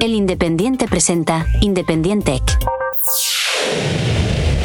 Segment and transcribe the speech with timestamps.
[0.00, 2.40] El Independiente presenta Independiente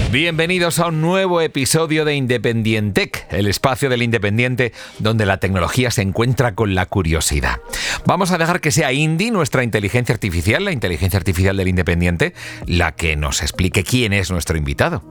[0.10, 6.04] Bienvenidos a un nuevo episodio de Independientec, el espacio del Independiente donde la tecnología se
[6.04, 7.60] encuentra con la curiosidad.
[8.06, 12.34] Vamos a dejar que sea Indy, nuestra inteligencia artificial, la inteligencia artificial del Independiente,
[12.66, 15.04] la que nos explique quién es nuestro invitado.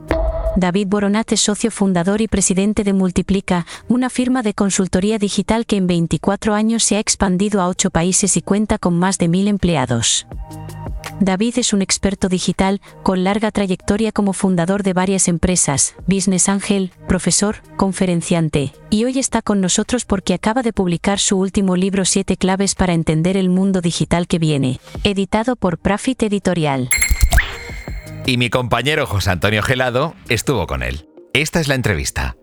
[0.56, 5.76] David Boronat es socio fundador y presidente de Multiplica, una firma de consultoría digital que
[5.76, 9.48] en 24 años se ha expandido a 8 países y cuenta con más de 1.000
[9.48, 10.26] empleados.
[11.20, 16.92] David es un experto digital con larga trayectoria como fundador de varias empresas, Business Angel,
[17.08, 22.36] profesor, conferenciante, y hoy está con nosotros porque acaba de publicar su último libro Siete
[22.36, 26.88] claves para entender el mundo digital que viene, editado por Profit Editorial.
[28.26, 31.06] Y mi compañero José Antonio Gelado estuvo con él.
[31.34, 32.36] Esta es la entrevista.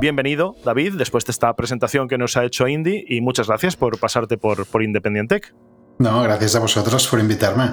[0.00, 3.98] Bienvenido, David, después de esta presentación que nos ha hecho Indy y muchas gracias por
[3.98, 5.54] pasarte por, por Independientec.
[5.98, 7.72] No, gracias a vosotros por invitarme.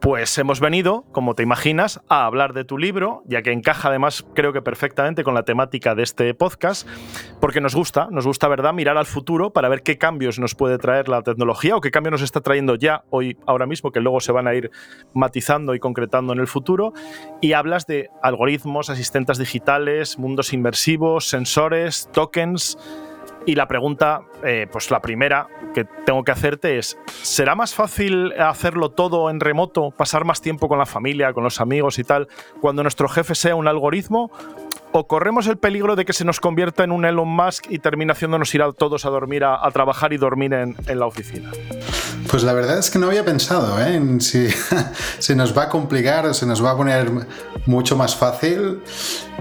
[0.00, 4.24] Pues hemos venido, como te imaginas, a hablar de tu libro, ya que encaja además
[4.34, 6.86] creo que perfectamente con la temática de este podcast,
[7.40, 10.78] porque nos gusta, nos gusta, ¿verdad?, mirar al futuro para ver qué cambios nos puede
[10.78, 14.20] traer la tecnología o qué cambios nos está trayendo ya hoy, ahora mismo, que luego
[14.20, 14.70] se van a ir
[15.14, 16.92] matizando y concretando en el futuro.
[17.40, 22.78] Y hablas de algoritmos, asistentes digitales, mundos inmersivos, sensores, tokens
[23.46, 28.32] y la pregunta, eh, pues la primera que tengo que hacerte es, ¿será más fácil
[28.40, 32.28] hacerlo todo en remoto, pasar más tiempo con la familia, con los amigos y tal,
[32.60, 34.30] cuando nuestro jefe sea un algoritmo?
[34.96, 38.12] o corremos el peligro de que se nos convierta en un Elon Musk y termine
[38.12, 41.50] haciéndonos ir a todos a dormir, a, trabajar y dormir en, la oficina?
[42.28, 43.94] Pues la verdad es que no había pensado ¿eh?
[43.94, 44.48] en si
[45.18, 47.10] se nos va a complicar o se nos va a poner
[47.66, 48.80] mucho más fácil.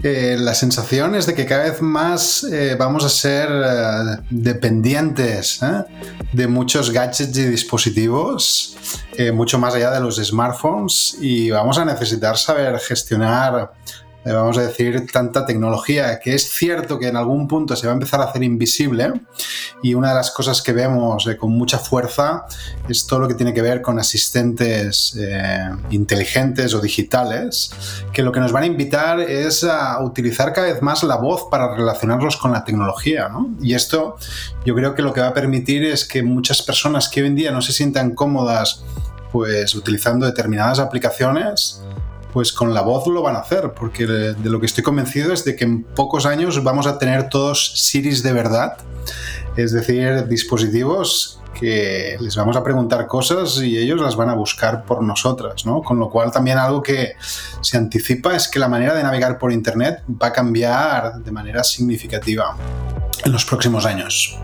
[0.02, 3.50] Eh, la sensación es de que cada vez más eh, vamos a ser
[4.30, 5.60] dependientes
[6.32, 8.76] de muchos gadgets y dispositivos,
[9.34, 14.62] mucho más allá de los smartphones, y vamos a necesitar saber gestionar eh, vamos a
[14.62, 18.26] decir, tanta tecnología, que es cierto que en algún punto se va a empezar a
[18.26, 19.14] hacer invisible
[19.82, 22.46] y una de las cosas que vemos eh, con mucha fuerza
[22.88, 27.72] es todo lo que tiene que ver con asistentes eh, inteligentes o digitales,
[28.14, 31.48] que lo que nos van a invitar es a utilizar cada vez más la voz
[31.50, 33.30] para relacionarlos con la tecnología.
[33.62, 34.18] Y esto
[34.66, 37.36] yo creo que lo que va a permitir es que muchas personas que hoy en
[37.36, 38.84] día no se sientan cómodas
[39.34, 41.82] pues utilizando determinadas aplicaciones,
[42.34, 45.46] pues con la voz lo van a hacer, porque de lo que estoy convencido es
[45.46, 48.78] de que en pocos años vamos a tener todos Siris de verdad,
[49.56, 54.84] es decir, dispositivos que les vamos a preguntar cosas y ellos las van a buscar
[54.84, 55.84] por nosotras, ¿no?
[55.84, 57.14] Con lo cual también algo que
[57.62, 61.64] se anticipa es que la manera de navegar por Internet va a cambiar de manera
[61.64, 62.58] significativa
[63.24, 64.40] en los próximos años.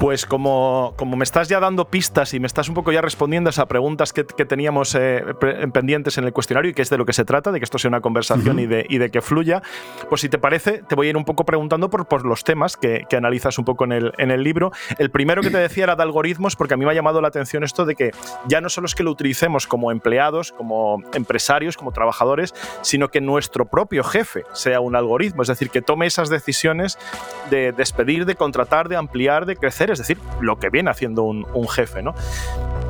[0.00, 3.48] Pues como, como, me estás ya dando pistas y me estás un poco ya respondiendo
[3.48, 5.24] a esas preguntas que, teníamos eh,
[5.72, 7.78] pendientes en el cuestionario y que es de lo que se trata, de que esto
[7.78, 9.62] sea una conversación y, de, y, de, que fluya,
[10.08, 12.76] pues si te parece, te voy a ir un poco preguntando por, por los temas
[12.76, 14.72] que, que, analizas un poco en el, en el libro.
[14.98, 17.28] El primero que te decía era de algoritmos, porque a mí me ha llamado la
[17.28, 18.10] atención esto de que
[18.46, 22.52] ya no solo es que lo utilicemos como empleados, como empresarios, como trabajadores,
[22.82, 26.98] sino que nuestro propio jefe sea un algoritmo, es decir, que tome esas decisiones
[27.50, 31.68] de despedir, de contratar, de ampliar, de crecer es decir, lo que viene haciendo un,
[31.68, 32.14] jefe, ¿no?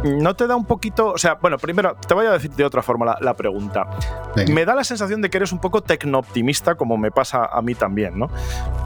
[0.04, 2.82] ¿No te da un poquito, o sea, bueno, primero te voy a decir de otra
[2.82, 3.86] forma la, pregunta.
[4.48, 7.74] Me da la sensación de que eres un poco tecno-optimista, como me pasa a mí
[7.74, 8.28] también, ¿no?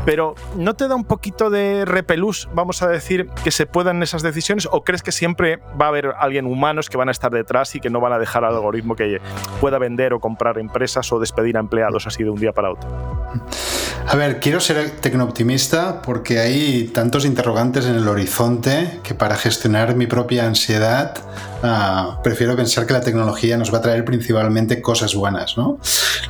[0.05, 4.23] Pero ¿no te da un poquito de repelús, vamos a decir, que se puedan esas
[4.23, 4.69] decisiones?
[4.71, 7.81] ¿O crees que siempre va a haber alguien humanos que van a estar detrás y
[7.81, 9.21] que no van a dejar al algoritmo que
[9.61, 12.89] pueda vender o comprar empresas o despedir a empleados así de un día para otro?
[14.11, 19.95] A ver, quiero ser tecnooptimista porque hay tantos interrogantes en el horizonte que para gestionar
[19.97, 21.15] mi propia ansiedad
[21.63, 25.57] ah, prefiero pensar que la tecnología nos va a traer principalmente cosas buenas.
[25.57, 25.79] ¿no?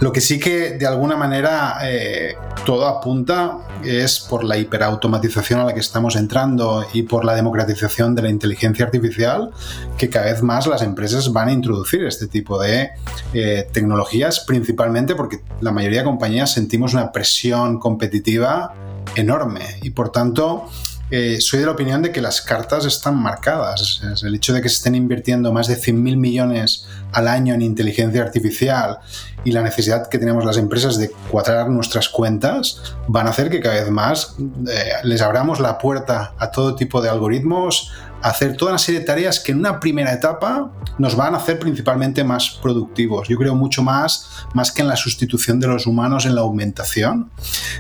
[0.01, 5.65] Lo que sí que de alguna manera eh, todo apunta es por la hiperautomatización a
[5.65, 9.51] la que estamos entrando y por la democratización de la inteligencia artificial
[9.97, 12.91] que cada vez más las empresas van a introducir este tipo de
[13.33, 18.75] eh, tecnologías, principalmente porque la mayoría de compañías sentimos una presión competitiva
[19.17, 20.69] enorme y por tanto
[21.11, 24.01] eh, soy de la opinión de que las cartas están marcadas.
[24.23, 28.23] El hecho de que se estén invirtiendo más de 100.000 millones al año en inteligencia
[28.23, 28.99] artificial
[29.45, 33.61] y la necesidad que tenemos las empresas de cuadrar nuestras cuentas van a hacer que
[33.61, 37.93] cada vez más eh, les abramos la puerta a todo tipo de algoritmos,
[38.23, 41.59] hacer toda una serie de tareas que en una primera etapa nos van a hacer
[41.59, 43.29] principalmente más productivos.
[43.29, 47.31] Yo creo mucho más, más que en la sustitución de los humanos en la aumentación,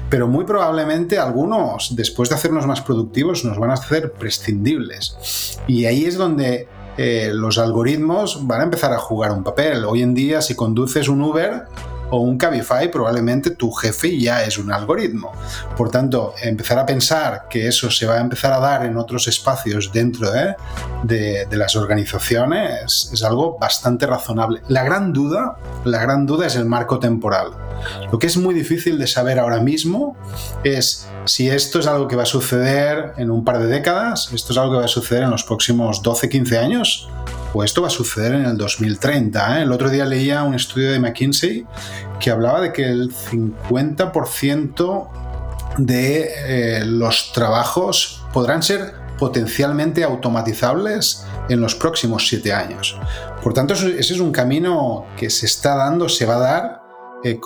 [0.08, 5.58] pero muy probablemente algunos, después de hacernos más productivos, nos van a hacer prescindibles.
[5.66, 6.68] Y ahí es donde
[6.98, 9.84] eh, los algoritmos van a empezar a jugar un papel.
[9.84, 11.66] Hoy en día, si conduces un Uber,
[12.10, 15.32] o un Cabify, probablemente tu jefe ya es un algoritmo.
[15.76, 19.28] Por tanto, empezar a pensar que eso se va a empezar a dar en otros
[19.28, 20.54] espacios dentro de,
[21.04, 24.62] de, las organizaciones es algo bastante razonable.
[24.68, 27.50] La gran duda, la gran duda es el marco temporal.
[28.10, 30.16] Lo que es muy difícil de saber ahora mismo
[30.64, 34.52] es si esto es algo que va a suceder en un par de décadas, esto
[34.52, 37.08] es algo que va a suceder en los próximos 12, 15 años,
[37.52, 39.58] pues esto va a suceder en el 2030.
[39.58, 39.62] ¿eh?
[39.62, 41.66] El otro día leía un estudio de McKinsey
[42.20, 45.08] que hablaba de que el 50%
[45.78, 52.98] de eh, los trabajos podrán ser potencialmente automatizables en los próximos siete años.
[53.42, 56.82] Por tanto, ese es un camino que se está dando, se va a dar
[57.24, 57.40] eh,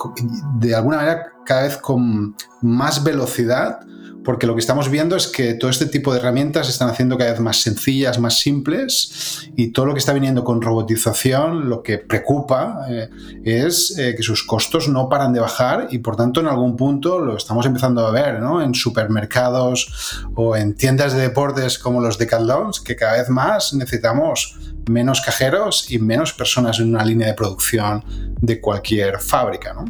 [0.55, 3.79] de alguna manera cada vez con más velocidad
[4.23, 7.31] porque lo que estamos viendo es que todo este tipo de herramientas están haciendo cada
[7.31, 11.97] vez más sencillas, más simples, y todo lo que está viniendo con robotización, lo que
[11.97, 13.09] preocupa eh,
[13.43, 17.19] es eh, que sus costos no paran de bajar y por tanto en algún punto
[17.19, 18.61] lo estamos empezando a ver ¿no?
[18.61, 24.57] en supermercados o en tiendas de deportes como los Decathlons, que cada vez más necesitamos
[24.89, 28.03] menos cajeros y menos personas en una línea de producción
[28.41, 29.73] de cualquier fábrica.
[29.73, 29.85] ¿no?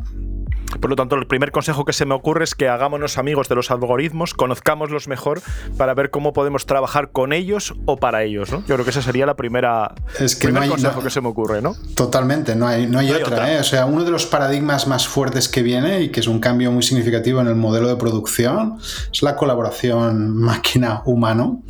[0.80, 3.56] Por lo tanto, el primer consejo que se me ocurre es que hagámonos amigos de
[3.56, 5.42] los algoritmos, conozcámoslos mejor
[5.78, 8.60] para ver cómo podemos trabajar con ellos o para ellos, ¿no?
[8.62, 11.62] Yo creo que esa sería la primera es que primer consejo que se me ocurre,
[11.62, 11.76] ¿no?
[11.96, 13.60] Totalmente, no hay, no hay, otra, ¿eh?
[13.60, 16.72] O sea, uno de los paradigmas más fuertes que viene y que es un cambio
[16.72, 18.78] muy significativo en el modelo de producción
[19.12, 21.64] es la colaboración máquina-humano.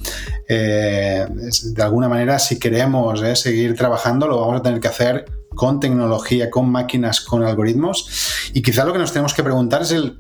[0.48, 5.26] Eh, de alguna manera, si queremos eh, seguir trabajando, lo vamos a tener que hacer
[5.56, 8.52] con tecnología, con máquinas, con algoritmos.
[8.54, 10.18] Y quizá lo que nos tenemos que preguntar es el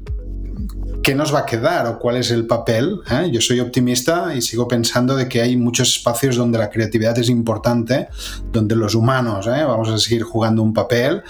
[1.03, 3.01] qué nos va a quedar o cuál es el papel.
[3.11, 3.29] ¿eh?
[3.29, 7.27] Yo soy optimista y sigo pensando de que hay muchos espacios donde la creatividad es
[7.27, 8.07] importante,
[8.53, 9.65] donde los humanos ¿eh?
[9.65, 11.21] vamos a seguir jugando un papel,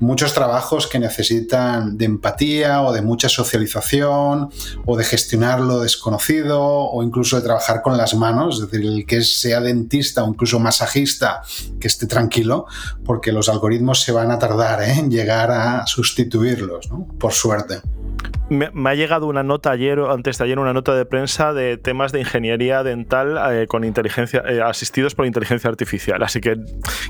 [0.00, 4.50] muchos trabajos que necesitan de empatía o de mucha socialización
[4.84, 9.06] o de gestionar lo desconocido o incluso de trabajar con las manos, es decir, el
[9.06, 11.42] que sea dentista o incluso masajista
[11.78, 12.66] que esté tranquilo
[13.04, 14.94] porque los algoritmos se van a tardar ¿eh?
[14.98, 17.80] en llegar a sustituirlos, por suerte
[18.50, 21.76] me, ha llegado una nota ayer o antes de ayer una nota de prensa de
[21.76, 26.22] temas de ingeniería dental eh, con inteligencia eh, asistidos por inteligencia artificial.
[26.22, 26.56] Así que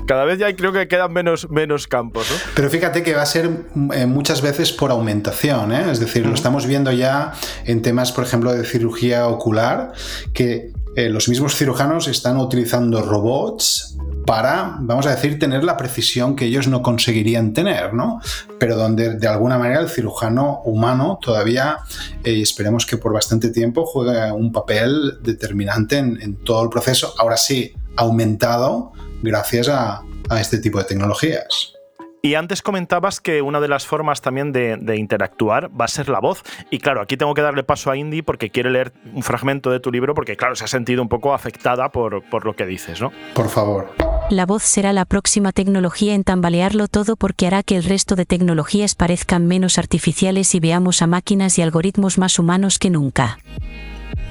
[0.05, 2.37] cada vez ya creo que quedan menos menos campos ¿no?
[2.55, 3.49] pero fíjate que va a ser
[3.93, 7.33] eh, muchas veces por aumentación es decir lo estamos viendo ya
[7.65, 9.93] en temas por ejemplo de cirugía ocular
[10.33, 16.45] que los mismos cirujanos están utilizando robots para, vamos a decir, tener la precisión que
[16.45, 18.19] ellos no conseguirían tener, ¿no?
[18.59, 21.79] Pero donde de alguna manera el cirujano humano todavía,
[22.23, 27.37] eh, esperemos que por bastante tiempo, juegue un papel determinante en, todo el proceso, ahora
[27.37, 28.91] sí, aumentado
[29.21, 30.03] gracias a
[30.39, 31.80] este tipo de tecnologías.
[32.23, 36.19] Y antes comentabas que una de las formas también de, interactuar va a ser la
[36.19, 36.43] voz.
[36.69, 39.79] Y claro, aquí tengo que darle paso a Indy porque quiere leer un fragmento de
[39.79, 43.01] tu libro porque, claro, se ha sentido un poco afectada por, por lo que dices,
[43.01, 43.11] ¿no?
[43.33, 43.89] Por favor.
[44.29, 48.25] La voz será la próxima tecnología en tambalearlo todo porque hará que el resto de
[48.25, 53.39] tecnologías parezcan menos artificiales y veamos a máquinas y algoritmos más humanos que nunca.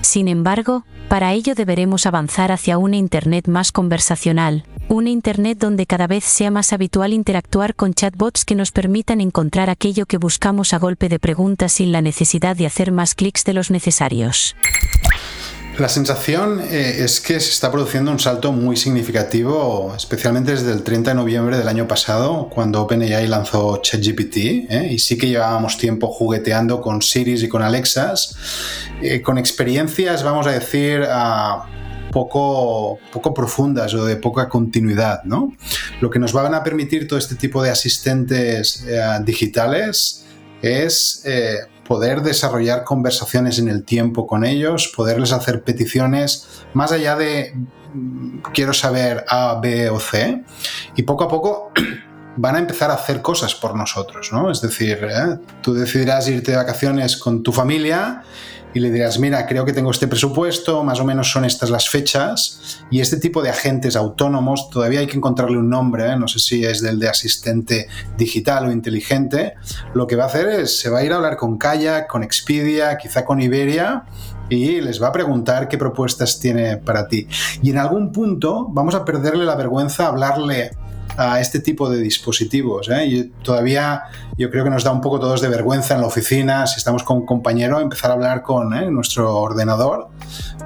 [0.01, 6.07] Sin embargo, para ello deberemos avanzar hacia una Internet más conversacional, una Internet donde cada
[6.07, 10.79] vez sea más habitual interactuar con chatbots que nos permitan encontrar aquello que buscamos a
[10.79, 14.57] golpe de preguntas sin la necesidad de hacer más clics de los necesarios.
[15.79, 20.83] La sensación eh, es que se está produciendo un salto muy significativo, especialmente desde el
[20.83, 24.89] 30 de noviembre del año pasado, cuando OpenAI lanzó ChatGPT, ¿eh?
[24.91, 28.37] y sí que llevábamos tiempo jugueteando con Siri y con Alexas,
[29.01, 31.07] eh, con experiencias, vamos a decir,
[32.13, 35.23] poco, poco profundas o de poca continuidad.
[35.25, 35.55] ¿no?
[36.03, 38.85] Lo que nos van a permitir todo este tipo de asistentes
[39.25, 40.25] digitales
[40.61, 41.25] es
[41.91, 47.53] poder desarrollar conversaciones en el tiempo con ellos, poderles hacer peticiones más allá de
[47.93, 50.45] mm, quiero saber A, B o C
[50.95, 51.73] y poco a poco
[52.37, 54.53] van a empezar a hacer cosas por nosotros, ¿no?
[54.53, 55.39] Es decir, ¿eh?
[55.63, 58.23] tú decidirás irte de vacaciones con tu familia
[58.75, 61.89] y le dirás, mira, creo que tengo este presupuesto, más o menos son estas las
[61.89, 66.17] fechas, y este tipo de agentes autónomos todavía hay que encontrarle un nombre, ¿eh?
[66.17, 69.55] no sé si es del de asistente digital o inteligente,
[69.95, 72.23] lo que va a hacer es, se va a ir a hablar con Kayak, con
[72.23, 74.05] Expedia, quizá con Iberia,
[74.51, 77.29] y les va a preguntar qué propuestas tiene para ti.
[77.63, 80.73] Y en algún punto vamos a perderle la vergüenza a hablarle
[81.21, 82.89] a este tipo de dispositivos.
[82.89, 83.05] ¿eh?
[83.05, 84.05] Y todavía
[84.39, 87.03] yo creo que nos da un poco todos de vergüenza en la oficina, si estamos
[87.03, 88.91] con un compañero, empezar a hablar con ¿eh?
[88.91, 90.09] nuestro ordenador,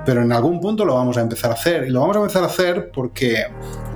[0.07, 1.89] pero en algún punto lo vamos a empezar a hacer.
[1.89, 3.47] Y lo vamos a empezar a hacer porque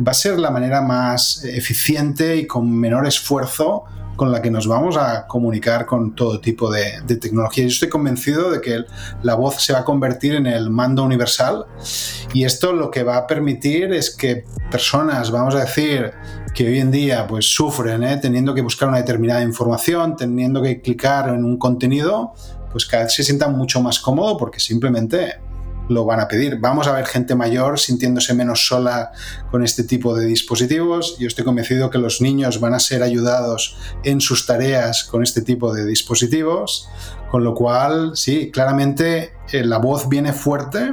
[0.04, 3.84] va a ser la manera más eficiente y con menor esfuerzo
[4.18, 7.64] con la que nos vamos a comunicar con todo tipo de, tecnología.
[7.64, 8.84] Yo estoy convencido de que
[9.22, 11.66] la voz se va a convertir en el mando universal
[12.34, 16.12] y esto lo que va a permitir es que personas, vamos a decir,
[16.58, 18.16] que hoy en día pues sufren ¿eh?
[18.16, 22.32] teniendo que buscar una determinada información, teniendo que clicar en un contenido,
[22.72, 25.34] pues cada vez se sientan mucho más cómodo porque simplemente
[25.88, 26.58] lo van a pedir.
[26.58, 29.12] Vamos a ver gente mayor sintiéndose menos sola
[29.52, 31.16] con este tipo de dispositivos.
[31.20, 35.42] Yo estoy convencido que los niños van a ser ayudados en sus tareas con este
[35.42, 36.88] tipo de dispositivos,
[37.30, 40.92] con lo cual, sí, claramente eh, la voz viene fuerte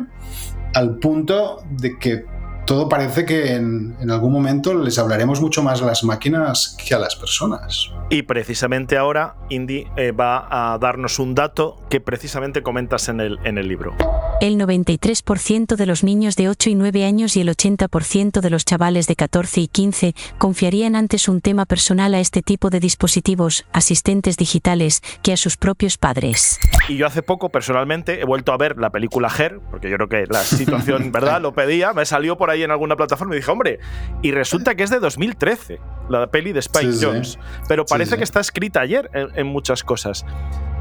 [0.75, 2.34] al punto de que
[2.65, 6.99] todo parece que en, algún momento les hablaremos mucho más a las máquinas que a
[6.99, 7.91] las personas.
[8.09, 13.39] Y precisamente ahora Indy eh, va a darnos un dato que precisamente comentas en el,
[13.43, 13.95] en el libro.
[14.41, 18.65] El 93% de los niños de 8 y 9 años y el 80% de los
[18.65, 23.65] chavales de 14 y 15 confiarían antes un tema personal a este tipo de dispositivos,
[23.71, 26.59] asistentes digitales, que a sus propios padres.
[26.89, 30.09] Y yo hace poco personalmente he vuelto a ver la película Her, porque yo creo
[30.09, 31.41] que la situación, ¿verdad?
[31.41, 33.79] Lo pedía, me salió por ahí en alguna plataforma y dije, hombre,
[34.21, 37.39] y resulta que es de 2013, la peli de Spike Jones.
[37.67, 40.25] Pero parece que está escrita ayer en, muchas cosas.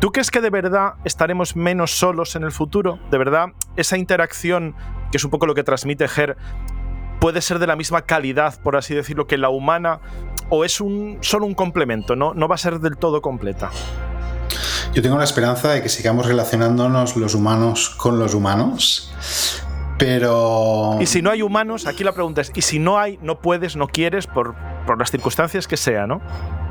[0.01, 2.99] ¿Tú crees que de verdad estaremos menos solos en el futuro?
[3.11, 4.75] ¿De verdad esa interacción,
[5.11, 6.37] que es un poco lo que transmite Her,
[7.21, 10.01] puede ser de la misma calidad, por así decirlo, que la humana?
[10.51, 12.17] ¿O es un, solo un complemento?
[12.17, 12.35] ¿no?
[12.35, 13.71] no va a ser del todo completa.
[14.93, 19.13] Yo tengo la esperanza de que sigamos relacionándonos los humanos con los humanos.
[19.99, 20.99] Pero.
[21.01, 23.77] Y si no hay humanos, aquí la pregunta es: ¿y si no hay, no puedes,
[23.77, 24.55] no quieres, por,
[24.87, 26.21] por las circunstancias que sea, ¿no?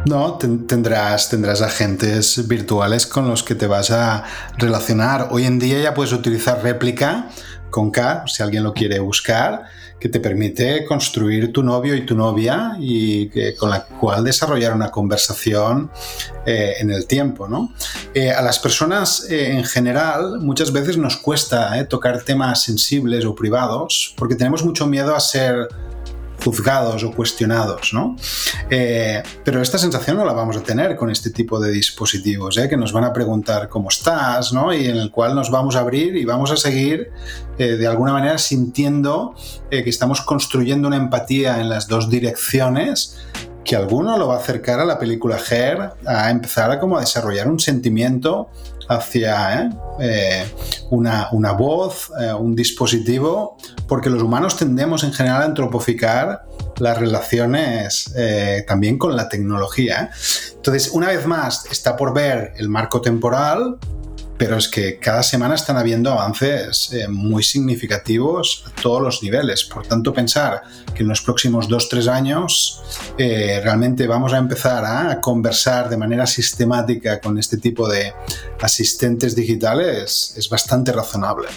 [0.06, 4.26] No, tendrás, tendrás agentes virtuales con los que te vas a
[4.58, 5.30] relacionar.
[5.32, 7.30] Hoy en día ya puedes utilizar réplica
[7.70, 9.64] con K, si alguien lo quiere buscar,
[10.04, 14.92] que te permite construir tu novio y tu novia y con la cual desarrollar una
[14.92, 15.90] conversación
[16.46, 17.48] eh, en el tiempo.
[17.48, 17.74] ¿no?
[18.14, 23.34] Eh, a las personas eh, en general muchas veces nos cuesta tocar temas sensibles o
[23.34, 25.70] privados porque tenemos mucho miedo a ser
[26.44, 28.16] juzgados o cuestionados, ¿no?
[28.70, 32.68] Eh, pero esta sensación no la vamos a tener con este tipo de dispositivos, ¿eh?
[32.70, 34.74] que nos van a preguntar cómo estás, ¿no?
[34.74, 37.12] Y en el cual nos vamos a abrir y vamos a seguir
[37.58, 39.36] eh, de alguna manera sintiendo
[39.70, 43.18] que estamos construyendo una empatía en las dos direcciones
[43.64, 47.48] que alguno lo va a acercar a la película Her a empezar como a desarrollar
[47.48, 48.50] un sentimiento
[48.88, 49.70] hacia ¿eh?
[50.00, 50.46] Eh,
[50.90, 56.46] una, una, voz, eh, un dispositivo, porque los humanos tendemos en general a antropoficar
[56.78, 58.14] las relaciones
[58.68, 60.10] también con la tecnología.
[60.56, 63.78] Entonces, una vez más, está por ver el marco temporal,
[64.44, 69.64] pero es que cada semana están habiendo avances eh, muy significativos a todos los niveles.
[69.64, 72.84] Por tanto, pensar que en los próximos 2-3 años
[73.18, 78.14] eh, realmente vamos a empezar a conversar de manera sistemática con este tipo de
[78.60, 81.48] asistentes digitales es bastante razonable.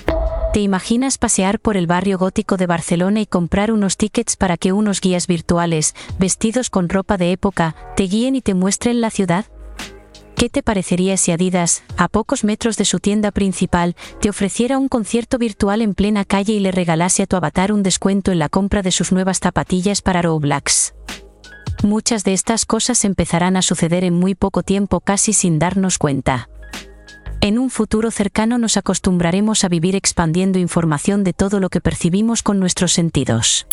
[0.52, 4.73] ¿Te imaginas pasear por el barrio gótico de Barcelona y comprar unos tickets para que
[4.73, 9.47] unos guías virtuales, vestidos con ropa de época, te guíen y te muestren la ciudad?
[10.37, 14.88] ¿Qué te parecería si Adidas, a pocos metros de su tienda principal, te ofreciera un
[14.88, 18.50] concierto virtual en plena calle y le regalase a tu avatar un descuento en la
[18.50, 20.95] compra de sus nuevas zapatillas para Roblox?
[21.83, 26.50] Muchas de estas cosas empezarán a suceder en muy poco tiempo casi sin darnos cuenta.
[27.40, 32.43] En un futuro cercano nos acostumbraremos a vivir expandiendo información de todo lo que percibimos
[32.43, 33.66] con nuestros sentidos.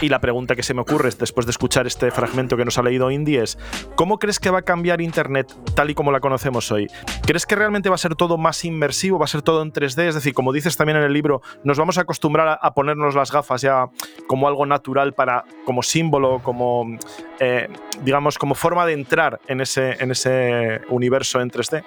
[0.00, 2.82] Y la pregunta que se me ocurre después de escuchar este fragmento que nos ha
[2.82, 3.58] leído Indy es,
[3.94, 6.86] ¿cómo crees que va a cambiar Internet tal y como la conocemos hoy?
[7.22, 10.08] ¿Crees que realmente va a ser todo más inmersivo, va a ser todo en 3D?
[10.08, 13.32] Es decir, como dices también en el libro, nos vamos a acostumbrar a, ponernos las
[13.32, 13.86] gafas ya
[14.26, 16.98] como algo natural para, como símbolo, como,
[17.40, 17.68] eh,
[18.02, 21.82] digamos, como forma de entrar en ese, en ese universo en 3D.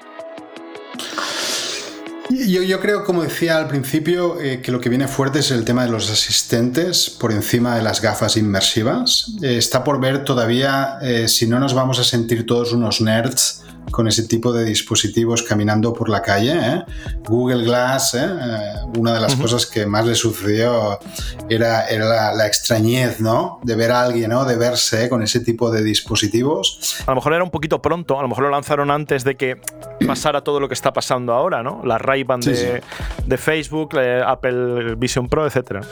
[2.30, 5.84] Yo, creo, como decía al principio, eh, que lo que viene fuerte es el tema
[5.84, 9.34] de los asistentes por encima de las gafas inmersivas.
[9.42, 13.64] Eh, está por ver todavía eh, si no nos vamos a sentir todos unos nerds
[13.92, 16.54] con ese tipo de dispositivos caminando por la calle.
[16.56, 16.84] ¿eh?
[17.28, 18.24] Google Glass, ¿eh?
[18.24, 21.00] Eh, una de las cosas que más le sucedió
[21.50, 23.60] era, era la, extrañez ¿no?
[23.64, 24.46] de ver a alguien, ¿no?
[24.46, 27.04] de verse con ese tipo de dispositivos.
[27.06, 29.58] A lo mejor era un poquito pronto, a lo mejor lo lanzaron antes de que
[30.06, 31.82] pasara todo lo que está pasando ahora, ¿no?
[31.84, 32.82] La Ray-Ban de,
[33.26, 35.84] de, Facebook, Apple Vision Pro, etc.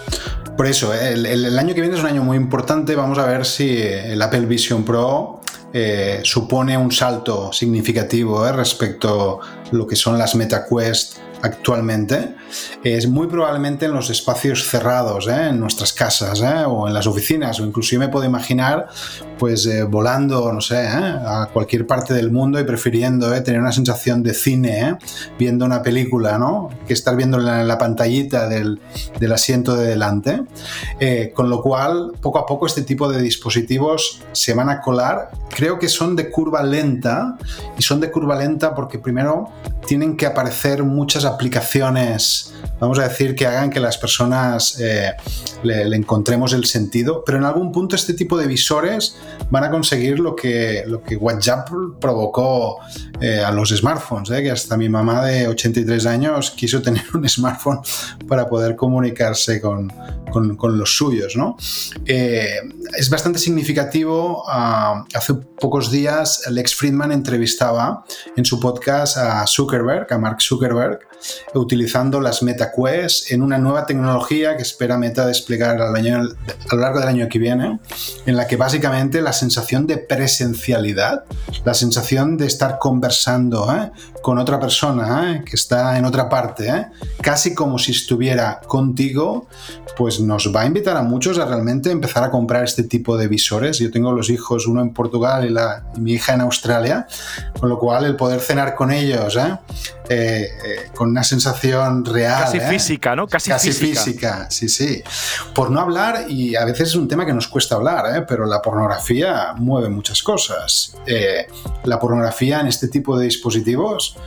[0.56, 2.96] Por eso, el, el año que viene es un año muy importante.
[2.96, 5.42] Vamos a ver si el Apple Vision Pro
[6.24, 12.36] supone un salto significativo eh, respecto a lo que son las MetaQuest actualmente
[12.84, 15.50] es muy probablemente en los espacios cerrados, ¿eh?
[15.50, 16.64] en nuestras casas ¿eh?
[16.66, 18.88] o en las oficinas, o inclusive me puedo imaginar
[19.38, 24.24] pues eh, volando, no sé, a cualquier parte del mundo y prefiriendo tener una sensación
[24.24, 24.98] de cine,
[25.38, 26.70] viendo una película, ¿no?
[26.88, 28.82] Que estar viendo en la, pantallita del,
[29.20, 30.42] del, asiento de delante.
[31.36, 35.30] con lo cual, poco a poco este tipo de dispositivos se van a colar.
[35.50, 37.38] Creo que son de curva lenta
[37.78, 39.50] y son de curva lenta porque primero
[39.86, 45.14] tienen que aparecer muchas aplicaciones, vamos a decir, que hagan que las personas eh,
[45.64, 49.16] le, encontremos el sentido, pero en algún punto este tipo de visores
[49.52, 51.70] van a conseguir lo que, lo que WhatsApp
[52.00, 52.80] provocó
[53.22, 57.28] eh, a los smartphones, eh, que hasta mi mamá de 83 años quiso tener un
[57.30, 57.80] smartphone
[58.28, 59.92] para poder comunicarse con,
[60.32, 61.36] con, los suyos.
[62.06, 68.06] es bastante significativo, ah, hace pocos días Lex Friedman entrevistaba
[68.36, 71.00] en su podcast a Zuckerberg, a Mark Zuckerberg,
[71.54, 76.82] utilizando las MetaQuest en una nueva tecnología que espera Meta desplegar al año, a lo
[76.82, 77.80] largo del año que viene,
[78.26, 81.26] en la que básicamente la sensación de presencialidad,
[81.66, 83.92] la sensación de estar conversando ¿eh?
[84.22, 85.44] con otra persona ¿eh?
[85.46, 86.88] que está en otra parte, ¿eh?
[87.22, 89.48] casi como si estuviera contigo,
[89.98, 93.28] pues nos va a invitar a muchos a realmente empezar a comprar este tipo de
[93.28, 93.80] visores.
[93.80, 97.08] Yo tengo los hijos, uno en Portugal y, la, y mi hija en Australia,
[97.60, 99.58] con lo cual el poder cenar con ellos, ¿eh?
[101.08, 102.44] Eh, eh, con una sensación real.
[102.44, 103.28] Casi física, ¿no?
[103.28, 104.48] Casi, física.
[104.50, 105.02] sí, sí.
[105.54, 108.62] Por no hablar, y a veces es un tema que nos cuesta hablar, pero la
[108.62, 110.96] pornografía mueve muchas cosas.
[111.84, 114.18] la pornografía en este tipo de dispositivos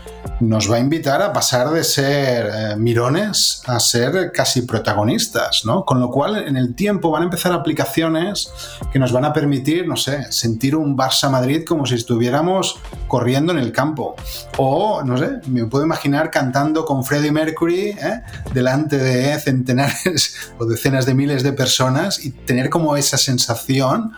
[0.41, 5.85] nos va a invitar a pasar de ser mirones a ser casi protagonistas, ¿no?
[5.85, 8.53] Con lo cual, en el tiempo van a empezar aplicaciones
[8.93, 13.53] que nos van a permitir, no sé, sentir un Barça Madrid como si estuviéramos corriendo
[13.53, 14.15] en el campo.
[14.57, 18.23] O, no sé, me puedo imaginar cantando con Freddie Mercury ¿eh?
[18.55, 24.13] delante de centenares o decenas de miles de personas y tener como esa sensación.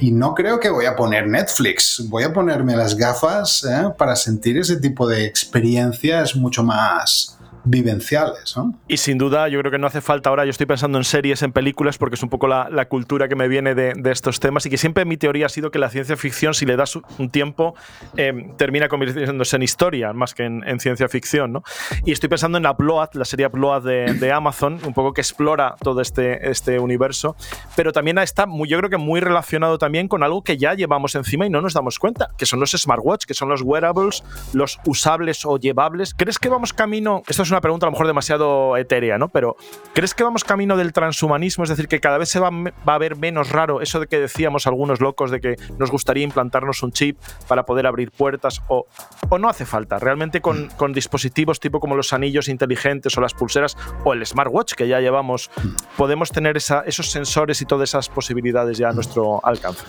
[0.00, 3.88] Y no creo que voy a poner Netflix, voy a ponerme las gafas ¿eh?
[3.98, 7.39] para sentir ese tipo de experiencias mucho más
[7.70, 8.54] vivenciales.
[8.88, 11.42] Y sin duda, yo creo que no hace falta ahora, yo estoy pensando en series,
[11.42, 14.70] en películas, porque es un poco la, cultura que me viene de, estos temas y
[14.70, 17.74] que siempre mi teoría ha sido que la ciencia ficción, si le das un tiempo,
[18.16, 21.52] em, termina convirtiéndose en historia más que en, ciencia ficción.
[21.52, 21.62] ¿no?
[22.04, 26.00] Y estoy pensando en Upload, la serie Upload de, Amazon, un poco que explora todo
[26.00, 27.36] este, este universo,
[27.76, 31.14] pero también está muy, yo creo que muy relacionado también con algo que ya llevamos
[31.14, 34.78] encima y no nos damos cuenta, que son los smartwatch, que son los wearables, los
[34.86, 36.14] usables o llevables.
[36.14, 37.22] ¿Crees que vamos camino?
[37.26, 39.28] Esto es una pregunta a lo mejor demasiado etérea, ¿no?
[39.28, 39.56] Pero
[39.92, 41.64] ¿crees que vamos camino del transhumanismo?
[41.64, 42.50] Es decir, que cada vez se va,
[42.86, 46.82] a ver menos raro eso de que decíamos algunos locos de que nos gustaría implantarnos
[46.82, 47.18] un chip
[47.48, 48.86] para poder abrir puertas o,
[49.28, 49.98] o no hace falta.
[49.98, 54.74] Realmente con, con dispositivos tipo como los anillos inteligentes o las pulseras o el smartwatch
[54.74, 55.50] que ya llevamos,
[55.96, 59.84] podemos tener esa, esos sensores y todas esas posibilidades ya a nuestro alcance.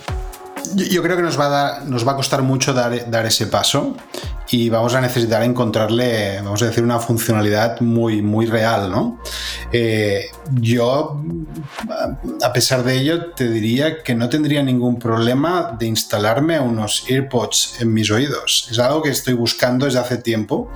[0.74, 3.46] Yo, creo que nos va, a dar, nos va a costar mucho dar, dar, ese
[3.46, 3.96] paso
[4.52, 9.18] y vamos a necesitar encontrarle, vamos a decir, una funcionalidad muy, muy real, ¿no?
[9.72, 10.26] Eh,
[10.60, 11.22] yo,
[12.42, 17.80] a pesar de ello, te diría que no tendría ningún problema de instalarme unos AirPods
[17.80, 18.68] en mis oídos.
[18.70, 20.70] Es algo que estoy buscando desde hace tiempo,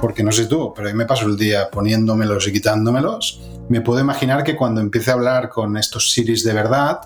[0.00, 4.00] porque no sé tú, pero yo me paso el día poniéndomelos y quitándomelos me puedo
[4.00, 7.00] imaginar que cuando empiece a hablar con estos Siris de verdad,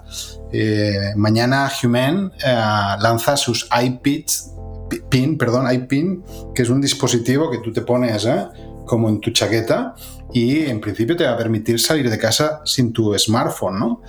[0.53, 4.55] eh, mañana Human eh, lanza sus iPids,
[5.09, 6.24] pin, perdón, iPin,
[6.55, 8.46] que es un dispositivo que tú te pones eh,
[8.85, 9.94] como en tu chaqueta
[10.33, 14.03] y en principio te va a permitir salir de casa sin tu smartphone, ¿no?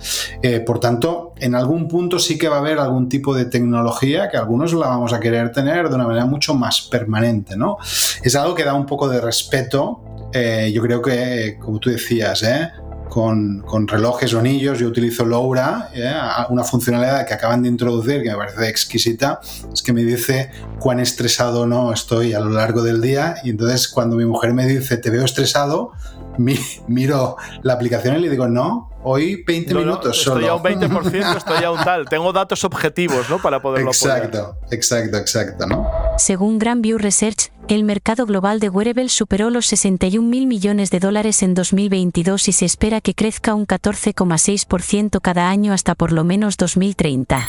[0.66, 4.36] por tanto, en algún punto sí que va a haber algún tipo de tecnología que
[4.36, 7.78] algunos la vamos a querer tener de una manera mucho más permanente, ¿no?
[8.22, 12.42] Es algo que da un poco de respeto eh, yo creo que, como tú decías,
[12.42, 12.70] ¿eh?
[13.10, 16.14] Con, relojes o anillos, yo utilizo Laura, ¿eh?
[16.48, 19.40] una funcionalidad que acaban de introducir que me parece exquisita,
[19.72, 23.88] es que me dice cuán estresado no estoy a lo largo del día y entonces
[23.88, 25.92] cuando mi mujer me dice te veo estresado,
[26.88, 30.58] miro la aplicación y le digo no, hoy 20 minutos estoy solo.
[30.58, 32.08] Estoy a un 20%, estoy a un tal.
[32.08, 33.38] Tengo datos objetivos ¿no?
[33.40, 35.66] para poderlo Exacto, exacto, exacto.
[35.66, 35.90] ¿no?
[36.20, 41.00] Según Grand View Research, el mercado global de wearables superó los 61 mil millones de
[41.00, 46.22] dólares en 2022 y se espera que crezca un 14,6% cada año hasta por lo
[46.22, 47.46] menos 2030.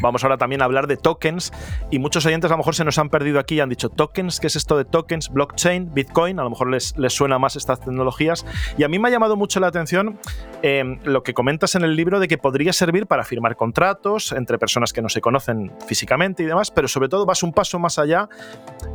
[0.00, 1.52] Vamos ahora también a hablar de tokens
[1.90, 4.40] y muchos oyentes a lo mejor se nos han perdido aquí y han dicho tokens,
[4.40, 5.30] ¿qué es esto de tokens?
[5.30, 8.44] Blockchain, Bitcoin, a lo mejor les, les suena más estas tecnologías.
[8.78, 10.18] Y a mí me ha llamado mucho la atención
[10.62, 14.58] em, lo que comentas en el libro de que podría servir para firmar contratos entre
[14.58, 17.98] personas que no se conocen físicamente y demás, pero sobre todo vas un paso más
[17.98, 18.28] allá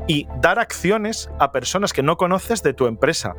[0.07, 3.35] y dar acciones a personas que no conoces de tu empresa.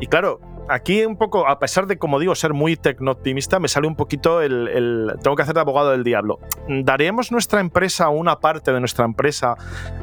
[0.00, 3.86] Y claro, aquí un poco, a pesar de, como digo, ser muy tecno-optimista, me sale
[3.86, 6.38] un poquito el, Tengo que hacer de abogado del diablo.
[6.68, 9.56] ¿Daremos nuestra empresa, una parte de nuestra empresa,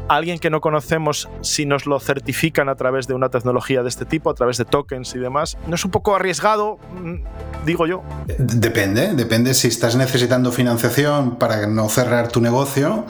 [0.08, 3.89] a alguien que no conocemos si nos lo certifican a través de una tecnología de
[3.89, 5.58] este tipo, a través de tokens y demás?
[5.67, 8.04] ¿No es un poco arriesgado, mm, digo yo?
[8.38, 13.06] Depende, depende si estás necesitando financiación para no cerrar tu negocio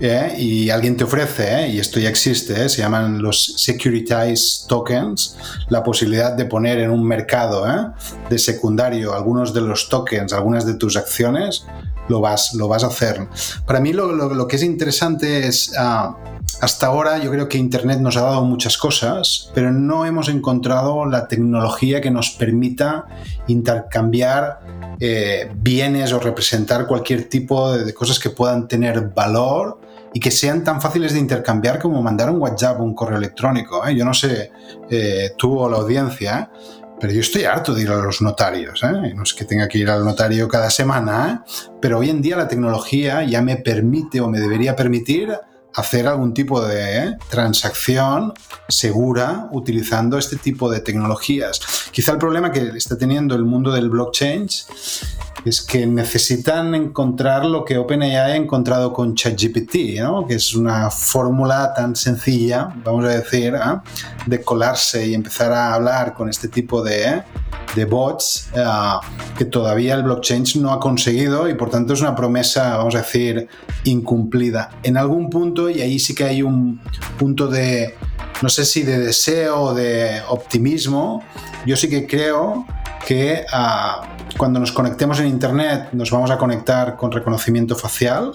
[0.00, 0.34] ¿eh?
[0.38, 1.68] y alguien te ofrece, ¿eh?
[1.68, 2.68] y esto ya existe, ¿eh?
[2.68, 5.36] se llaman los securitized tokens,
[5.68, 7.88] la posibilidad de poner en un mercado ¿eh?
[8.30, 11.66] de secundario algunos de los tokens, algunas de tus acciones,
[12.08, 13.28] lo vas, lo vas a hacer.
[13.66, 16.16] Para mí lo, lo, que es interesante es, ah,
[16.60, 21.06] hasta ahora yo creo que Internet nos ha dado muchas cosas, pero no hemos encontrado
[21.06, 23.06] la tecnología que nos permita
[23.46, 24.60] intercambiar
[25.00, 29.80] eh, bienes o representar cualquier tipo de, cosas que puedan tener valor
[30.12, 33.84] y que sean tan fáciles de intercambiar como mandar un WhatsApp o un correo electrónico.
[33.86, 33.96] ¿eh?
[33.96, 34.52] Yo no sé
[34.88, 36.50] eh, la audiencia,
[37.04, 38.82] pero yo estoy harto de ir a los notarios.
[38.82, 39.12] ¿eh?
[39.14, 41.44] No es que tenga que ir al notario cada semana,
[41.78, 45.30] pero hoy en día la tecnología ya me permite o me debería permitir
[45.74, 48.32] hacer algún tipo de transacción
[48.68, 51.60] segura utilizando este tipo de tecnologías.
[51.90, 54.48] Quizá el problema que está teniendo el mundo del blockchain
[55.44, 60.26] es que necesitan encontrar lo que OpenAI ha encontrado con ChatGPT, ¿no?
[60.26, 63.80] que es una fórmula tan sencilla, vamos a decir, ¿eh?
[64.26, 67.22] de colarse y empezar a hablar con este tipo de,
[67.74, 68.64] de bots eh,
[69.36, 72.98] que todavía el blockchain no ha conseguido y por tanto es una promesa, vamos a
[72.98, 73.46] decir,
[73.84, 74.70] incumplida.
[74.82, 76.80] En algún punto, y ahí sí que hay un
[77.18, 77.94] punto de,
[78.42, 81.22] no sé si de deseo o de optimismo,
[81.66, 82.66] yo sí que creo
[83.06, 88.32] que ah, cuando nos conectemos en Internet nos vamos a conectar con reconocimiento facial.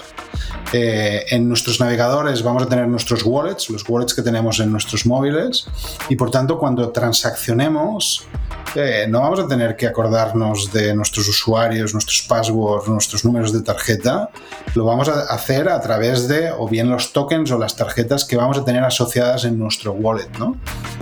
[0.72, 5.06] Eh, en nuestros navegadores vamos a tener nuestros wallets, los wallets que tenemos en nuestros
[5.06, 5.68] móviles,
[6.10, 8.28] y por tanto cuando transaccionemos
[8.76, 13.62] eh, no vamos a tener que acordarnos de nuestros usuarios, nuestros passwords, nuestros números de
[13.62, 14.30] tarjeta,
[14.76, 18.38] lo vamos a hacer a través de o bien los tokens o las tarjetas que
[18.38, 20.30] vamos a tener asociadas en nuestro wallet.
[20.38, 20.56] ¿no?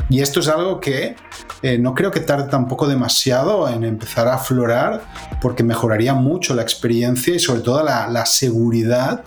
[0.09, 1.15] Y esto es algo que
[1.61, 5.01] eh, no creo que tarde tampoco demasiado en empezar a aflorar
[5.41, 9.23] porque mejoraría mucho la experiencia y sobre todo la, seguridad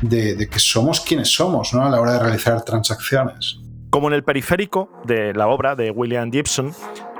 [0.00, 1.84] de, que somos quienes somos ¿no?
[1.84, 3.60] a la hora de realizar transacciones.
[3.90, 6.72] Como en el periférico de la obra de William Gibson,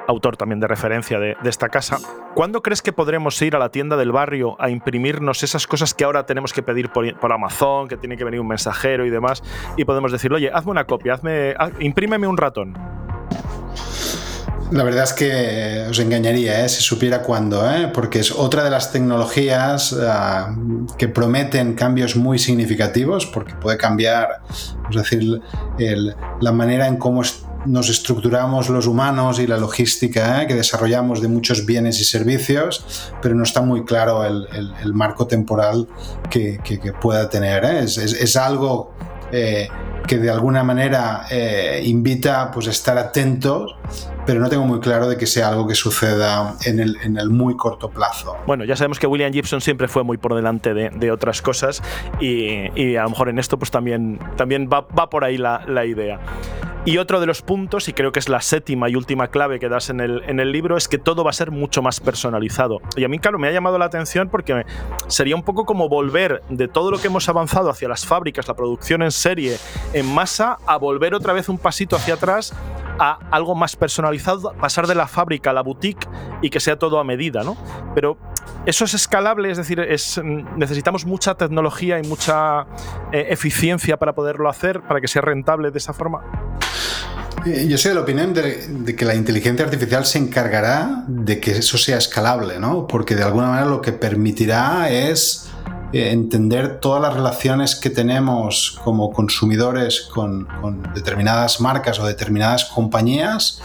[0.08, 1.98] autor también de referencia de, esta casa,
[2.34, 6.04] ¿cuándo crees que podremos ir a la tienda del barrio a imprimirnos esas cosas que
[6.04, 9.42] ahora tenemos que pedir por, Amazon, que tiene que venir un mensajero y demás,
[9.76, 12.76] y podemos decirle, oye, hazme una copia, hazme, imprímeme un ratón?
[14.70, 16.68] La verdad es que os engañaría ¿eh?
[16.68, 17.90] si supiera cuándo, ¿eh?
[17.92, 20.54] porque es otra de las tecnologías ah,
[20.98, 24.42] que prometen cambios muy significativos, porque puede cambiar,
[24.90, 25.40] es decir,
[26.40, 27.22] la manera en cómo
[27.64, 30.46] nos estructuramos los humanos y la logística ¿eh?
[30.46, 35.88] que desarrollamos de muchos bienes y servicios, pero no está muy claro el, marco temporal
[36.28, 36.60] que,
[37.00, 37.64] pueda tener.
[37.64, 38.92] Es, es, algo
[40.06, 41.26] que de alguna manera
[41.82, 43.76] invita pues, a estar atentos
[44.28, 47.30] pero no tengo muy claro de que sea algo que suceda en el, en el
[47.30, 48.36] muy corto plazo.
[48.46, 51.82] Bueno, ya sabemos que William Gibson siempre fue muy por delante de, de otras cosas
[52.20, 55.62] y, y, a lo mejor en esto pues también, también va, va por ahí la,
[55.66, 56.20] la idea.
[56.88, 59.68] Y otro de los puntos, y creo que es la séptima y última clave que
[59.68, 62.80] das en el, en el, libro, es que todo va a ser mucho más personalizado.
[62.96, 64.64] Y a mí, claro, me ha llamado la atención porque
[65.06, 68.54] sería un poco como volver de todo lo que hemos avanzado hacia las fábricas, la
[68.54, 69.58] producción en serie,
[69.92, 72.54] en masa, a volver otra vez un pasito hacia atrás
[72.98, 76.08] a algo más personalizado, pasar de la fábrica a la boutique
[76.40, 77.58] y que sea todo a medida, ¿no?
[77.94, 78.16] Pero
[78.64, 80.20] eso es escalable, es decir, es,
[80.56, 82.62] necesitamos mucha tecnología y mucha
[83.12, 86.22] eh, eficiencia para poderlo hacer, para que sea rentable de esa forma.
[87.48, 91.52] Eh, yo soy de la opinión de, que la inteligencia artificial se encargará de que
[91.52, 92.86] eso sea escalable, ¿no?
[92.86, 95.48] Porque de alguna manera lo que permitirá es
[95.92, 100.46] eh, entender todas las relaciones que tenemos como consumidores con,
[100.94, 103.62] determinadas marcas o determinadas compañías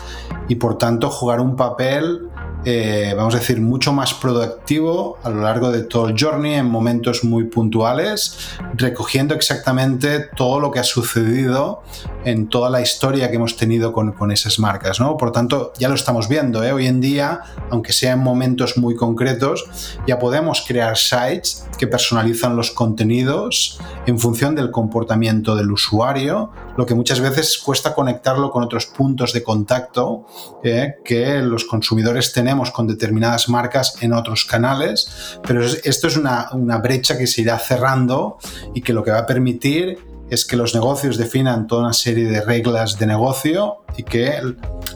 [0.48, 2.30] y por tanto jugar un papel
[2.66, 6.66] eh, vamos a decir, mucho más productivo a lo largo de todo el journey en
[6.66, 8.38] momentos muy puntuales,
[8.76, 11.84] recogiendo exactamente todo lo que ha sucedido
[12.24, 15.02] en toda la historia que hemos tenido con, esas marcas.
[15.02, 15.18] ¿no?
[15.18, 16.64] Por tanto, ya lo estamos viendo.
[16.64, 16.72] ¿eh?
[16.72, 19.66] Hoy en día, aunque sea en momentos muy concretos,
[20.08, 26.86] ya podemos crear sites que personalizan los contenidos en función del comportamiento del usuario, lo
[26.86, 30.26] que muchas veces cuesta conectarlo con otros puntos de contacto
[30.64, 30.96] ¿eh?
[31.04, 35.40] que los consumidores tenemos con determinadas marcas en otros canales.
[35.46, 36.50] Pero esto es una,
[36.82, 38.38] brecha que se irá cerrando
[38.74, 39.98] y que lo que va a permitir
[40.30, 44.40] es que los negocios definan toda una serie de reglas de negocio y que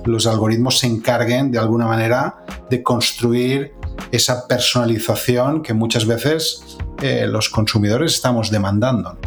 [0.06, 2.38] los algoritmos se encarguen de alguna manera
[2.70, 3.74] de construir
[4.12, 9.18] esa personalización que muchas veces eh, los consumidores estamos demandando.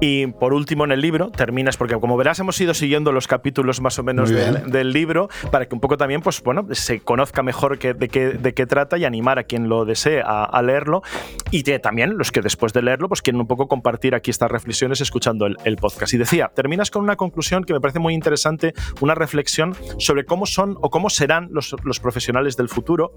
[0.00, 3.80] Y por último, en el libro terminas, porque como verás, hemos ido siguiendo los capítulos
[3.80, 7.78] más o menos del, libro para que un poco también pues, bueno, se conozca mejor
[7.78, 11.02] de, qué, de qué trata y animar a quien lo desee a, leerlo.
[11.50, 15.00] Y también los que después de leerlo pues quieren un poco compartir aquí estas reflexiones
[15.00, 16.12] escuchando el, podcast.
[16.14, 20.46] Y decía, terminas con una conclusión que me parece muy interesante, una reflexión sobre cómo
[20.46, 23.12] son o cómo serán los, los profesionales del futuro.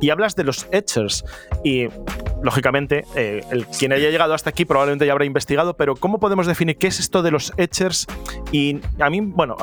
[0.00, 1.24] Y hablas de los etchers.
[1.64, 1.88] Y
[2.42, 6.48] lógicamente, eh, el, quien haya llegado hasta aquí probablemente ya habrá investigado, pero ¿cómo podemos
[6.48, 8.04] definir qué es esto de los etchers?
[8.50, 9.56] Y a mí, bueno,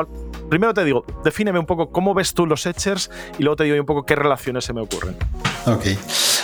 [0.49, 3.75] primero te digo, defíneme un poco cómo ves tú los etchers y luego te digo
[3.77, 5.17] un poco qué relaciones se me ocurren.
[5.65, 5.87] Ok.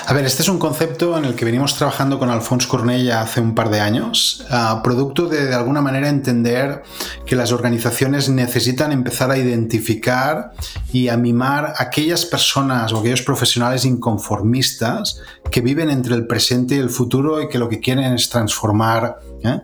[0.07, 3.41] A ver, este es un concepto en el que venimos trabajando con Alphonse Cornella hace
[3.41, 4.45] un par de años,
[4.83, 6.81] producto de de alguna manera entender
[7.25, 10.51] que las organizaciones necesitan empezar a identificar
[10.91, 16.79] y a mimar aquellas personas o aquellos profesionales inconformistas que viven entre el presente y
[16.79, 19.61] el futuro y que lo que quieren es transformar ¿eh?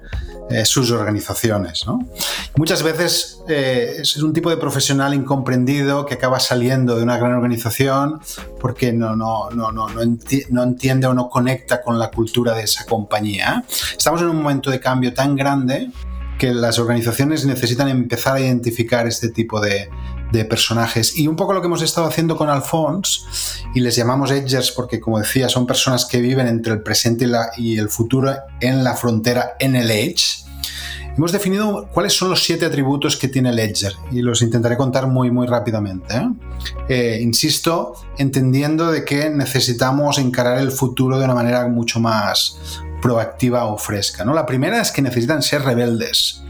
[0.48, 1.86] Eh, sus organizaciones.
[2.56, 7.34] Muchas veces eh, es un tipo de profesional incomprendido que acaba saliendo de una gran
[7.34, 8.20] organización
[8.60, 12.86] porque no, no, no, no, no entiende o no conecta con la cultura de esa
[12.86, 13.64] compañía.
[13.98, 15.90] Estamos en un momento de cambio tan grande
[16.38, 19.90] que las organizaciones necesitan empezar a identificar este tipo de,
[20.32, 21.18] de personajes.
[21.18, 23.22] Y un poco lo que hemos estado haciendo con Alphonse,
[23.74, 27.78] y les llamamos Edgers porque, como decía, son personas que viven entre el presente y,
[27.78, 30.46] el futuro en la frontera en el Edge.
[31.18, 35.08] Hemos definido cuáles son los siete atributos que tiene el Edger y los intentaré contar
[35.08, 36.14] muy muy rápidamente.
[36.14, 36.28] ¿eh?
[36.90, 42.58] Eh, insisto, entendiendo de que necesitamos encarar el futuro de una manera mucho más
[43.02, 44.26] proactiva o fresca.
[44.26, 44.34] ¿no?
[44.34, 46.42] La primera es que necesitan ser rebeldes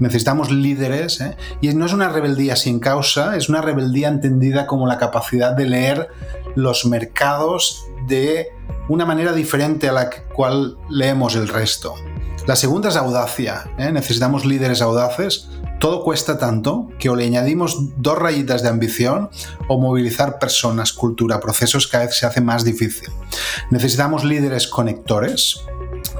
[0.00, 1.36] necesitamos líderes, ¿eh?
[1.60, 5.66] y no es una rebeldía sin causa, es una rebeldía entendida como la capacidad de
[5.66, 6.08] leer
[6.54, 8.48] los mercados de
[8.88, 11.94] una manera diferente a la cual leemos el resto.
[12.46, 13.90] La segunda es audacia, ¿eh?
[13.90, 15.48] necesitamos líderes audaces.
[15.80, 19.30] Todo cuesta tanto que o le añadimos dos rayitas de ambición
[19.68, 23.08] o movilizar personas, cultura, procesos cada vez se hace más difícil.
[23.70, 25.64] Necesitamos líderes conectores,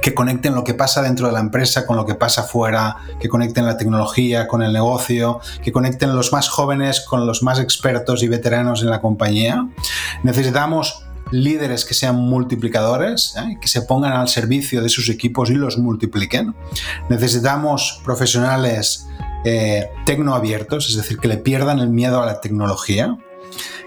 [0.05, 3.27] que conecten lo que pasa dentro de la empresa con lo que pasa fuera, que
[3.27, 8.21] conecten la tecnología con el negocio, que conecten los más jóvenes con los más expertos
[8.21, 9.67] y veteranos en la compañía.
[10.21, 13.57] Necesitamos líderes que sean multiplicadores, ¿eh?
[13.59, 16.53] que se pongan al servicio de sus equipos y los multipliquen.
[17.09, 19.07] Necesitamos profesionales
[19.43, 23.17] eh, tecnoabiertos, es decir, que le pierdan el miedo a la tecnología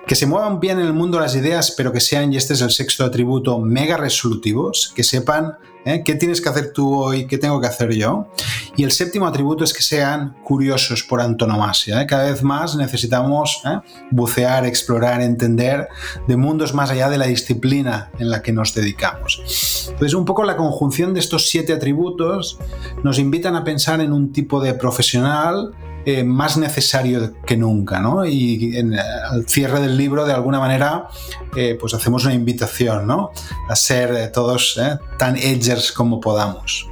[0.08, 2.62] que se muevan bien en el mundo las ideas, pero que sean, y este es
[2.62, 6.02] el sexto atributo, mega resolutivos, que sepan ¿eh?
[6.04, 8.28] qué tienes que hacer tú hoy, qué tengo que hacer yo.
[8.76, 12.02] Y el séptimo atributo es que sean curiosos por antonomasia.
[12.02, 12.06] ¿eh?
[12.06, 13.80] Cada vez más necesitamos ¿eh?
[14.10, 15.88] bucear, explorar, entender
[16.26, 19.86] de mundos más allá de la disciplina en la que nos dedicamos.
[19.88, 22.58] Entonces, un poco la conjunción de estos siete atributos
[23.02, 25.72] nos invitan a pensar en un tipo de profesional
[26.10, 28.24] eh, más necesario que nunca, ¿no?
[28.24, 31.08] Y al cierre del libro, de alguna manera,
[31.54, 33.30] eh, pues hacemos una invitación, ¿no?
[33.68, 34.80] A ser eh, todos
[35.18, 36.88] tan edgers como podamos.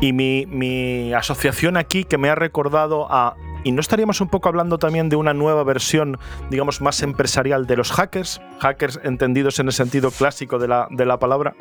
[0.00, 4.48] Y mi, mi asociación aquí que me ha recordado a ¿Y no estaríamos un poco
[4.48, 8.40] hablando también de una nueva versión, digamos, más empresarial de los hackers?
[8.58, 11.54] Hackers entendidos en el sentido clásico de la, de la palabra.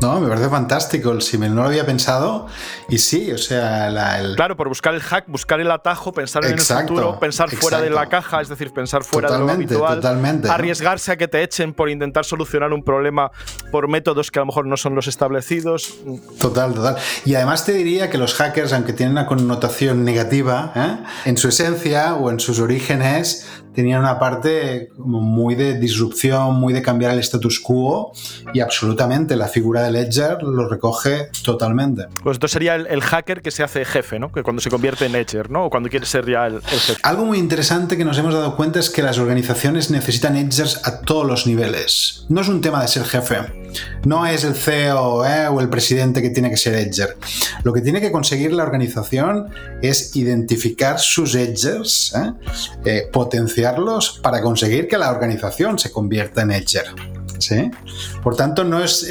[0.00, 2.46] No, me parece fantástico el símil, no lo había pensado
[2.88, 3.90] y sí, o sea,
[4.36, 7.90] Claro, por buscar el hack, buscar el atajo, pensar en el futuro, pensar fuera de
[7.90, 11.74] la caja, es decir, pensar fuera de lo habitual, totalmente, arriesgarse a que te echen
[11.74, 13.30] por intentar solucionar un problema
[13.70, 15.94] por métodos que a lo mejor no son los establecidos.
[16.40, 16.96] Total, total.
[17.24, 20.96] Y además te diría que los hackers, aunque tienen una connotación negativa, ¿eh?
[21.24, 26.72] en su esencia o en sus orígenes, tenían una parte como muy de disrupción, muy
[26.72, 28.12] de cambiar el status quo
[28.52, 32.06] y absolutamente la figura de Ledger lo recoge totalmente.
[32.22, 34.30] Pues esto sería el, hacker que se hace jefe, ¿no?
[34.30, 35.66] Que cuando se convierte en Ledger, ¿no?
[35.66, 36.94] O cuando quiere ser ya el, jefe.
[37.02, 41.00] Algo muy interesante que nos hemos dado cuenta es que las organizaciones necesitan Edgers a
[41.00, 42.26] todos los niveles.
[42.28, 43.62] No es un tema de ser jefe
[44.04, 45.48] no es el CEO ¿eh?
[45.48, 47.16] o el presidente que tiene que ser edger.
[47.62, 49.48] Lo que tiene que conseguir la organización
[49.80, 52.32] es identificar sus edgers, ¿eh?
[52.84, 53.08] Eh,
[54.22, 56.86] para conseguir que la organización se convierta en edger.
[57.38, 57.70] ¿sí?
[58.22, 59.08] Por tanto, no es,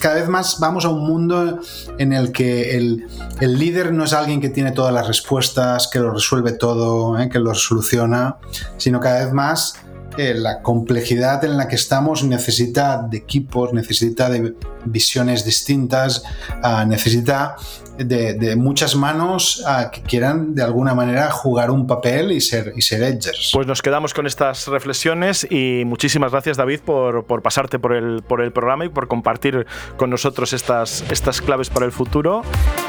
[0.00, 1.60] cada vez más vamos a un mundo
[1.98, 3.06] en el que el,
[3.40, 7.54] líder no es alguien que tiene todas las respuestas, que lo resuelve todo, que lo
[7.54, 8.36] soluciona,
[8.76, 9.74] sino cada vez más
[10.16, 16.22] eh, la complejidad en la que estamos necesita de equipos, necesita de visiones distintas,
[16.62, 17.56] ah, necesita
[17.98, 22.82] de, muchas manos ah, que quieran de alguna manera jugar un papel y ser, y
[22.82, 23.50] ser edgers.
[23.52, 28.22] Pues nos quedamos con estas reflexiones y muchísimas gracias David por, por pasarte por el,
[28.22, 32.42] por el programa y por compartir con nosotros estas, estas claves para el futuro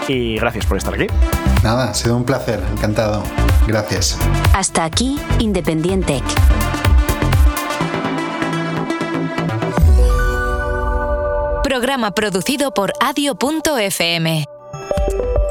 [0.08, 1.08] y gracias por estar aquí.
[1.64, 3.24] Nada, ha sido un placer, encantado.
[3.68, 4.18] Gracias.
[4.54, 6.22] Hasta aquí, Independiente.
[11.64, 14.46] Programa producido por adio.fm.
[14.92, 15.45] you